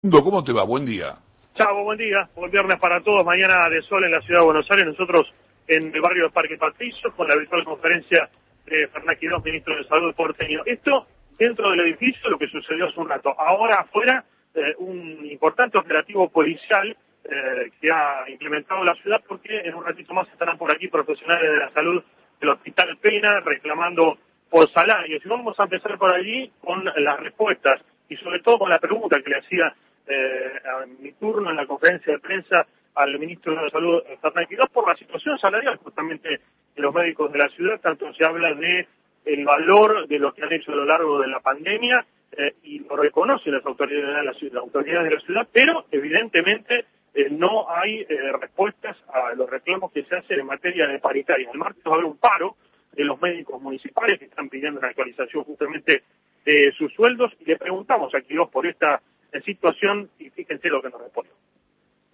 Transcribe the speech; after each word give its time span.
¿Cómo 0.00 0.44
te 0.44 0.52
va? 0.52 0.62
Buen 0.62 0.86
día. 0.86 1.16
Chavo, 1.56 1.82
buen 1.82 1.98
día. 1.98 2.28
Buen 2.36 2.52
viernes 2.52 2.78
para 2.78 3.00
todos. 3.00 3.24
Mañana 3.24 3.68
de 3.68 3.82
sol 3.82 4.04
en 4.04 4.12
la 4.12 4.20
ciudad 4.20 4.42
de 4.42 4.46
Buenos 4.46 4.70
Aires. 4.70 4.86
Nosotros 4.86 5.26
en 5.66 5.92
el 5.92 6.00
barrio 6.00 6.26
de 6.26 6.30
Parque 6.30 6.56
Patricio 6.56 7.12
con 7.16 7.26
la 7.26 7.34
virtual 7.34 7.64
conferencia 7.64 8.30
de 8.66 8.86
Fernán 8.86 9.16
Quirós, 9.16 9.42
ministro 9.42 9.76
de 9.76 9.82
Salud 9.88 10.14
porteño. 10.14 10.62
Esto 10.66 11.08
dentro 11.36 11.70
del 11.70 11.80
edificio, 11.80 12.30
lo 12.30 12.38
que 12.38 12.46
sucedió 12.46 12.86
hace 12.86 13.00
un 13.00 13.08
rato. 13.08 13.34
Ahora 13.40 13.80
afuera, 13.80 14.24
eh, 14.54 14.72
un 14.78 15.26
importante 15.26 15.78
operativo 15.78 16.28
policial 16.28 16.96
eh, 17.24 17.72
que 17.80 17.90
ha 17.90 18.30
implementado 18.30 18.84
la 18.84 18.94
ciudad 19.02 19.20
porque 19.26 19.62
en 19.64 19.74
un 19.74 19.84
ratito 19.84 20.14
más 20.14 20.28
estarán 20.28 20.58
por 20.58 20.70
aquí 20.70 20.86
profesionales 20.86 21.50
de 21.50 21.58
la 21.58 21.72
salud 21.72 22.04
del 22.40 22.50
Hospital 22.50 22.96
Pena 22.98 23.40
reclamando 23.40 24.16
por 24.48 24.70
salarios. 24.70 25.20
Y 25.24 25.28
vamos 25.28 25.58
a 25.58 25.64
empezar 25.64 25.98
por 25.98 26.14
allí 26.14 26.52
con 26.60 26.84
las 26.84 27.18
respuestas 27.18 27.80
y 28.08 28.16
sobre 28.18 28.38
todo 28.38 28.60
con 28.60 28.70
la 28.70 28.78
pregunta 28.78 29.20
que 29.20 29.30
le 29.30 29.38
hacía 29.38 29.74
eh, 30.08 30.52
a 30.64 30.86
mi 30.86 31.12
turno 31.12 31.50
en 31.50 31.56
la 31.56 31.66
conferencia 31.66 32.12
de 32.12 32.18
prensa 32.18 32.66
al 32.94 33.18
ministro 33.18 33.54
de 33.62 33.70
Salud, 33.70 34.02
Fernández 34.20 34.48
Quirós, 34.48 34.70
por 34.70 34.88
la 34.88 34.96
situación 34.96 35.38
salarial 35.38 35.76
justamente 35.76 36.28
de 36.28 36.82
los 36.82 36.92
médicos 36.92 37.32
de 37.32 37.38
la 37.38 37.48
ciudad, 37.50 37.80
tanto 37.80 38.12
se 38.14 38.24
habla 38.24 38.54
de 38.54 38.88
el 39.24 39.44
valor 39.44 40.08
de 40.08 40.18
lo 40.18 40.32
que 40.32 40.42
han 40.42 40.52
hecho 40.52 40.72
a 40.72 40.76
lo 40.76 40.84
largo 40.84 41.20
de 41.20 41.28
la 41.28 41.40
pandemia 41.40 42.04
eh, 42.32 42.54
y 42.62 42.80
lo 42.80 42.96
reconocen 42.96 43.52
las 43.52 43.64
autoridades 43.66 44.16
de 44.16 44.24
la 44.24 44.32
ciudad, 44.34 44.54
las 44.54 44.62
autoridades 44.62 45.04
de 45.08 45.14
la 45.14 45.20
ciudad 45.20 45.48
pero 45.52 45.84
evidentemente 45.90 46.86
eh, 47.14 47.28
no 47.30 47.70
hay 47.70 48.00
eh, 48.00 48.32
respuestas 48.40 48.96
a 49.12 49.34
los 49.34 49.48
reclamos 49.48 49.92
que 49.92 50.04
se 50.04 50.16
hacen 50.16 50.40
en 50.40 50.46
materia 50.46 50.86
de 50.86 50.98
paritaria. 50.98 51.50
El 51.52 51.58
martes 51.58 51.82
va 51.86 51.92
a 51.92 51.94
haber 51.94 52.04
un 52.04 52.16
paro 52.16 52.56
de 52.92 53.04
los 53.04 53.20
médicos 53.20 53.60
municipales 53.60 54.18
que 54.18 54.26
están 54.26 54.48
pidiendo 54.48 54.78
una 54.78 54.88
actualización 54.88 55.44
justamente 55.44 56.02
de 56.44 56.72
sus 56.72 56.92
sueldos 56.94 57.32
y 57.40 57.44
le 57.44 57.56
preguntamos 57.56 58.14
a 58.14 58.20
Quirós 58.20 58.50
por 58.50 58.66
esta 58.66 59.00
situación 59.44 60.10
y 60.18 60.30
fíjense 60.30 60.68
lo 60.68 60.82
que 60.82 60.90
nos 60.90 61.00
respondió. 61.00 61.34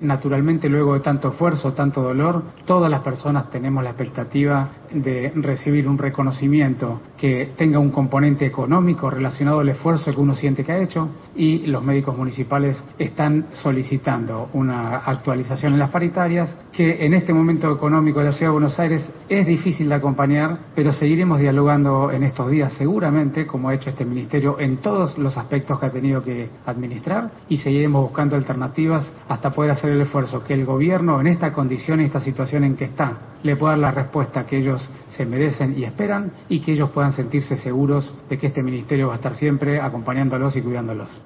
Naturalmente, 0.00 0.68
luego 0.68 0.94
de 0.94 1.00
tanto 1.00 1.28
esfuerzo, 1.28 1.72
tanto 1.72 2.02
dolor, 2.02 2.42
todas 2.66 2.90
las 2.90 3.00
personas 3.02 3.48
tenemos 3.48 3.84
la 3.84 3.90
expectativa 3.90 4.68
de 4.92 5.30
recibir 5.36 5.86
un 5.86 5.98
reconocimiento 5.98 7.00
que 7.16 7.52
tenga 7.56 7.78
un 7.78 7.90
componente 7.90 8.44
económico 8.44 9.08
relacionado 9.08 9.60
al 9.60 9.68
esfuerzo 9.68 10.12
que 10.12 10.20
uno 10.20 10.34
siente 10.34 10.64
que 10.64 10.72
ha 10.72 10.78
hecho 10.78 11.10
y 11.36 11.68
los 11.68 11.84
médicos 11.84 12.18
municipales 12.18 12.84
están 12.98 13.46
solicitando 13.62 14.48
una 14.54 14.96
actualización 14.96 15.74
en 15.74 15.78
las 15.78 15.90
paritarias 15.90 16.56
que 16.72 17.06
en 17.06 17.14
este 17.14 17.32
momento 17.32 17.72
económico 17.72 18.18
de 18.18 18.26
la 18.26 18.32
Ciudad 18.32 18.48
de 18.48 18.54
Buenos 18.54 18.78
Aires 18.80 19.08
es 19.28 19.46
difícil 19.46 19.88
de 19.88 19.94
acompañar, 19.94 20.58
pero 20.74 20.92
seguiremos 20.92 21.38
dialogando 21.38 22.10
en 22.10 22.24
estos 22.24 22.50
días 22.50 22.72
seguramente, 22.72 23.46
como 23.46 23.68
ha 23.68 23.74
hecho 23.74 23.90
este 23.90 24.04
ministerio 24.04 24.58
en 24.58 24.78
todos 24.78 25.16
los 25.18 25.38
aspectos 25.38 25.78
que 25.78 25.86
ha 25.86 25.92
tenido 25.92 26.20
que 26.22 26.50
administrar 26.66 27.30
y 27.48 27.58
seguiremos 27.58 28.02
buscando 28.02 28.34
alternativas 28.34 29.12
hasta 29.28 29.52
poder 29.52 29.70
hacer 29.70 29.83
el 29.92 30.00
esfuerzo 30.00 30.44
que 30.44 30.54
el 30.54 30.64
gobierno 30.64 31.20
en 31.20 31.26
esta 31.26 31.52
condición 31.52 32.00
y 32.00 32.04
esta 32.04 32.20
situación 32.20 32.64
en 32.64 32.76
que 32.76 32.84
está 32.84 33.36
le 33.42 33.56
pueda 33.56 33.72
dar 33.72 33.80
la 33.80 33.90
respuesta 33.90 34.46
que 34.46 34.58
ellos 34.58 34.90
se 35.08 35.26
merecen 35.26 35.74
y 35.76 35.84
esperan 35.84 36.32
y 36.48 36.64
que 36.64 36.72
ellos 36.72 36.90
puedan 36.90 37.12
sentirse 37.12 37.56
seguros 37.56 38.14
de 38.28 38.38
que 38.38 38.46
este 38.46 38.62
ministerio 38.62 39.08
va 39.08 39.14
a 39.14 39.16
estar 39.16 39.34
siempre 39.34 39.80
acompañándolos 39.80 40.56
y 40.56 40.62
cuidándolos. 40.62 41.22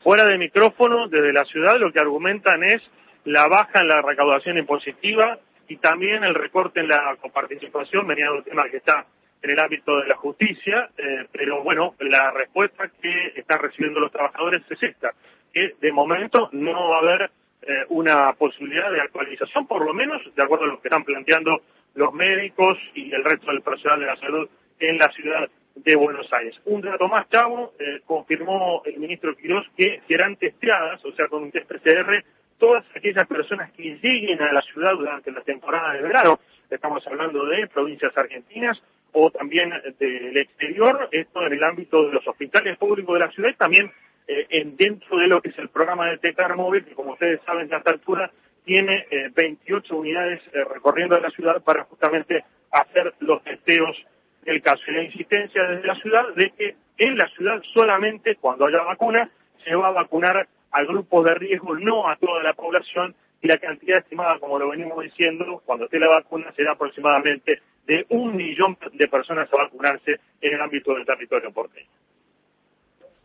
Fuera 0.00 0.24
de 0.24 0.36
micrófono, 0.36 1.08
desde 1.08 1.32
la 1.32 1.44
ciudad, 1.44 1.78
lo 1.78 1.92
que 1.92 2.00
argumentan 2.00 2.62
es 2.64 2.82
la 3.24 3.46
baja 3.46 3.80
en 3.80 3.88
la 3.88 4.02
recaudación 4.02 4.58
impositiva 4.58 5.38
y 5.68 5.76
también 5.76 6.24
el 6.24 6.34
recorte 6.34 6.80
en 6.80 6.88
la 6.88 7.16
coparticipación, 7.20 8.06
venía 8.06 8.26
de 8.26 8.38
un 8.38 8.44
tema 8.44 8.68
que 8.68 8.78
está 8.78 9.06
en 9.42 9.50
el 9.50 9.58
ámbito 9.58 9.96
de 9.98 10.08
la 10.08 10.16
justicia, 10.16 10.90
eh, 10.96 11.26
pero 11.32 11.62
bueno, 11.62 11.94
la 12.00 12.30
respuesta 12.30 12.90
que 13.00 13.32
están 13.36 13.58
recibiendo 13.60 14.00
los 14.00 14.12
trabajadores 14.12 14.62
es 14.70 14.82
esta, 14.82 15.12
que 15.52 15.74
de 15.80 15.92
momento 15.92 16.48
no 16.52 16.88
va 16.90 16.96
a 16.96 17.00
haber 17.00 17.30
eh, 17.62 17.84
una 17.90 18.32
posibilidad 18.32 18.90
de 18.90 19.00
actualización, 19.00 19.66
por 19.66 19.84
lo 19.84 19.94
menos 19.94 20.20
de 20.34 20.42
acuerdo 20.42 20.64
a 20.64 20.68
lo 20.68 20.80
que 20.80 20.88
están 20.88 21.04
planteando 21.04 21.62
los 21.94 22.12
médicos 22.12 22.78
y 22.94 23.12
el 23.12 23.22
resto 23.22 23.52
del 23.52 23.62
personal 23.62 24.00
de 24.00 24.06
la 24.06 24.16
salud 24.16 24.48
en 24.80 24.98
la 24.98 25.10
ciudad 25.12 25.48
de 25.74 25.96
Buenos 25.96 26.30
Aires. 26.32 26.54
Un 26.64 26.80
dato 26.80 27.08
más, 27.08 27.28
Chavo, 27.28 27.72
eh, 27.78 28.00
confirmó 28.04 28.82
el 28.84 28.98
ministro 28.98 29.36
Quirós 29.36 29.66
que 29.76 30.00
serán 30.08 30.36
testeadas, 30.36 31.04
o 31.04 31.12
sea, 31.12 31.28
con 31.28 31.44
un 31.44 31.50
test 31.50 31.68
PCR, 31.68 32.24
todas 32.58 32.84
aquellas 32.94 33.26
personas 33.26 33.70
que 33.72 33.98
lleguen 34.02 34.42
a 34.42 34.52
la 34.52 34.62
ciudad 34.62 34.92
durante 34.94 35.30
la 35.32 35.40
temporada 35.42 35.94
de 35.94 36.02
verano. 36.02 36.40
Estamos 36.70 37.06
hablando 37.06 37.44
de 37.46 37.66
provincias 37.68 38.16
argentinas 38.16 38.82
o 39.12 39.30
también 39.30 39.72
del 39.98 40.36
exterior, 40.36 41.08
esto 41.10 41.46
en 41.46 41.52
el 41.52 41.64
ámbito 41.64 42.06
de 42.06 42.12
los 42.12 42.26
hospitales 42.26 42.78
públicos 42.78 43.14
de 43.14 43.20
la 43.20 43.30
ciudad 43.30 43.50
y 43.50 43.54
también 43.54 43.92
eh, 44.26 44.46
en, 44.50 44.76
dentro 44.76 45.18
de 45.18 45.28
lo 45.28 45.40
que 45.40 45.50
es 45.50 45.58
el 45.58 45.68
programa 45.68 46.08
de 46.10 46.18
Tetar 46.18 46.56
Móvil, 46.56 46.84
que 46.84 46.94
como 46.94 47.12
ustedes 47.12 47.40
saben 47.44 47.72
a 47.72 47.78
esta 47.78 47.90
altura 47.90 48.30
tiene 48.64 49.06
28 49.34 49.92
eh, 49.92 49.96
unidades 49.96 50.40
eh, 50.52 50.64
recorriendo 50.64 51.18
la 51.18 51.30
ciudad 51.30 51.62
para 51.62 51.84
justamente 51.84 52.44
hacer 52.70 53.14
los 53.20 53.42
testeos 53.42 53.96
del 54.44 54.62
caso. 54.62 54.82
Y 54.88 54.92
la 54.92 55.02
insistencia 55.02 55.62
desde 55.64 55.86
la 55.86 55.96
ciudad 55.96 56.34
de 56.34 56.50
que 56.50 56.76
en 56.98 57.18
la 57.18 57.28
ciudad 57.28 57.60
solamente 57.74 58.36
cuando 58.36 58.66
haya 58.66 58.82
vacuna 58.82 59.30
se 59.64 59.74
va 59.74 59.88
a 59.88 59.92
vacunar 59.92 60.46
al 60.70 60.86
grupo 60.86 61.22
de 61.22 61.34
riesgo, 61.34 61.74
no 61.74 62.08
a 62.08 62.16
toda 62.16 62.42
la 62.42 62.54
población, 62.54 63.14
y 63.42 63.48
la 63.48 63.58
cantidad 63.58 63.98
estimada, 63.98 64.38
como 64.38 64.58
lo 64.58 64.70
venimos 64.70 65.02
diciendo, 65.02 65.60
cuando 65.66 65.86
esté 65.86 65.98
la 65.98 66.08
vacuna 66.08 66.52
será 66.54 66.72
aproximadamente 66.72 67.60
de 67.86 68.06
un 68.10 68.36
millón 68.36 68.78
de 68.92 69.08
personas 69.08 69.52
a 69.52 69.56
vacunarse 69.56 70.20
en 70.40 70.54
el 70.54 70.60
ámbito 70.60 70.94
del 70.94 71.04
territorio 71.04 71.50
porteño. 71.50 71.88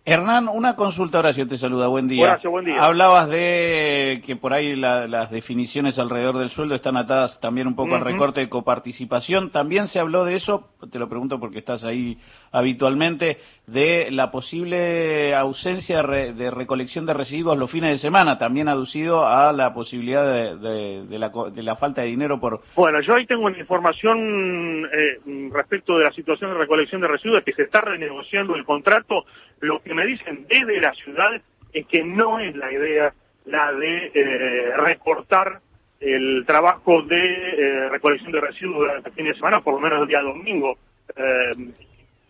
Hernán, 0.09 0.47
una 0.47 0.77
consulta, 0.77 1.19
Horacio 1.19 1.49
te 1.49 1.57
saluda, 1.57 1.87
buen 1.87 2.07
día. 2.07 2.23
Horacio, 2.23 2.49
buen 2.49 2.63
día. 2.63 2.81
Hablabas 2.81 3.27
de 3.27 4.23
que 4.25 4.37
por 4.37 4.53
ahí 4.53 4.73
las 4.77 5.29
definiciones 5.29 5.99
alrededor 5.99 6.37
del 6.37 6.49
sueldo 6.49 6.75
están 6.75 6.95
atadas 6.95 7.41
también 7.41 7.67
un 7.67 7.75
poco 7.75 7.95
al 7.95 8.05
recorte 8.05 8.39
de 8.39 8.47
coparticipación. 8.47 9.51
También 9.51 9.89
se 9.89 9.99
habló 9.99 10.23
de 10.23 10.37
eso, 10.37 10.69
te 10.93 10.97
lo 10.97 11.09
pregunto 11.09 11.41
porque 11.41 11.59
estás 11.59 11.83
ahí 11.83 12.17
habitualmente, 12.53 13.39
de 13.65 14.09
la 14.11 14.31
posible 14.31 15.35
ausencia 15.35 16.01
de 16.01 16.51
recolección 16.51 17.05
de 17.05 17.13
residuos 17.13 17.57
los 17.57 17.69
fines 17.69 17.89
de 17.91 17.97
semana, 17.97 18.37
también 18.37 18.69
aducido 18.69 19.27
a 19.27 19.51
la 19.51 19.73
posibilidad 19.73 20.25
de, 20.57 21.19
la, 21.19 21.75
falta 21.75 22.03
de 22.03 22.07
dinero 22.07 22.39
por... 22.39 22.61
Bueno, 22.77 23.01
yo 23.01 23.13
ahí 23.13 23.25
tengo 23.25 23.43
una 23.43 23.59
información 23.59 24.85
eh, 24.85 25.49
respecto 25.51 25.97
de 25.97 26.05
la 26.05 26.13
situación 26.13 26.51
de 26.51 26.59
recolección 26.59 27.01
de 27.01 27.09
residuos, 27.09 27.43
que 27.43 27.51
se 27.51 27.63
está 27.63 27.81
renegociando 27.81 28.55
el 28.55 28.63
contrato, 28.63 29.25
lo 29.59 29.81
que 29.81 29.93
me 29.93 30.05
dicen 30.05 30.45
desde 30.47 30.79
la 30.79 30.93
ciudad 30.93 31.41
es 31.73 31.85
que 31.87 32.03
no 32.03 32.39
es 32.39 32.55
la 32.55 32.71
idea 32.71 33.13
la 33.45 33.71
de 33.71 34.11
eh, 34.13 34.77
recortar 34.77 35.61
el 35.99 36.43
trabajo 36.45 37.01
de 37.01 37.17
eh, 37.17 37.89
recolección 37.89 38.31
de 38.31 38.41
residuos 38.41 38.79
durante 38.79 39.09
el 39.09 39.15
fin 39.15 39.25
de 39.25 39.33
semana, 39.33 39.61
por 39.61 39.73
lo 39.73 39.79
menos 39.79 40.01
el 40.01 40.07
día 40.07 40.21
domingo. 40.21 40.77
Eh, 41.15 41.71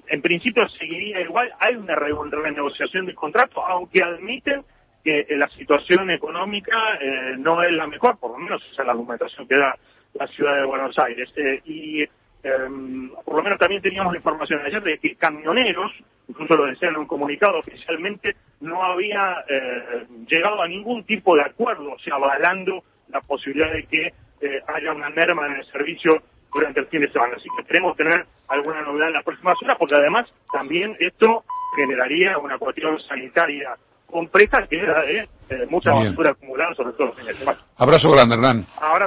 en 0.10 0.22
principio 0.22 0.68
seguiría 0.70 1.22
igual, 1.22 1.52
hay 1.60 1.76
una 1.76 1.96
renegociación 1.96 3.06
del 3.06 3.16
contrato, 3.16 3.66
aunque 3.66 4.02
admiten 4.02 4.64
que 5.04 5.26
la 5.32 5.50
situación 5.50 6.10
económica 6.12 7.00
no 7.38 7.62
es 7.64 7.72
la 7.74 7.88
mejor, 7.88 8.18
por 8.18 8.32
lo 8.32 8.38
menos 8.38 8.62
esa 8.72 8.82
es 8.84 8.86
la 8.86 8.92
argumentación 8.92 9.48
que 9.48 9.56
da 9.56 9.78
la 10.14 10.28
ciudad 10.28 10.56
de 10.56 10.66
Buenos 10.66 10.98
Aires. 11.00 11.30
y 11.66 12.06
Em, 12.48 13.10
por 13.26 13.36
lo 13.36 13.44
menos 13.44 13.60
también 13.60 13.82
teníamos 13.82 14.14
la 14.14 14.20
información 14.20 14.62
ayer 14.66 14.82
de 14.82 14.98
que 15.00 15.16
camioneros, 15.16 15.92
incluso 16.30 16.56
lo 16.56 16.66
decían 16.66 16.94
en 16.94 17.02
un 17.02 17.08
comunicado 17.08 17.60
oficialmente, 17.60 18.36
no 18.62 18.82
había 18.84 19.44
eh, 19.50 20.06
llegado 20.28 20.62
a 20.62 20.68
ningún 20.68 21.04
tipo 21.04 21.36
de 21.36 21.44
acuerdo, 21.44 21.92
o 21.94 22.00
sea, 22.00 22.16
avalando 22.16 22.84
la 23.10 23.20
posibilidad 23.22 23.72
de 23.74 23.84
que 23.84 24.08
eh, 24.42 24.62
haya 24.68 24.94
una 24.94 25.10
merma 25.10 25.48
en 25.48 25.56
el 25.56 25.66
servicio 25.66 26.22
durante 26.54 26.80
el 26.80 26.88
fin 26.88 27.02
de 27.02 27.12
semana. 27.12 27.36
Así 27.36 27.50
que 27.58 27.66
queremos 27.66 27.98
tener 27.98 28.26
alguna 28.48 28.82
novedad 28.82 29.10
en 29.10 29.16
las 29.16 29.24
próximas 29.26 29.58
horas, 29.64 29.78
porque 29.78 29.96
además 29.96 30.32
también 30.52 30.96
esto 31.00 31.44
generaría 31.76 32.38
una 32.38 32.58
cuestión 32.58 32.98
sanitaria 33.02 33.76
compleja 34.06 34.66
que 34.68 34.78
era 34.78 35.02
de 35.02 35.28
eh, 35.50 35.68
mucha 35.70 35.92
basura 35.92 36.32
acumulada, 36.32 36.74
sobre 36.76 36.94
todo 36.94 37.12
fines 37.14 37.34
de 37.34 37.40
semana. 37.40 37.60
Abrazo 37.78 38.10
grande, 38.10 38.36
Hernán. 38.36 38.66
Abrazo. 38.80 39.06